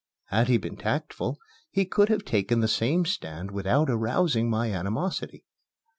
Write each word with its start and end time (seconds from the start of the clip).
Had 0.29 0.47
he 0.47 0.57
been 0.57 0.77
tactful, 0.77 1.37
he 1.69 1.85
could 1.85 2.09
have 2.09 2.25
taken 2.25 2.59
the 2.59 2.67
same 2.67 3.05
stand 3.05 3.51
without 3.51 3.87
arousing 3.87 4.49
my 4.49 4.71
animosity. 4.71 5.45